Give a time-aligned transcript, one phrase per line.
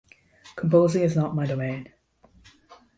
[0.55, 1.93] Composing is not my domain.